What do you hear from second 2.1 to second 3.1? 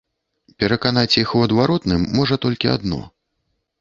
можа толькі адно.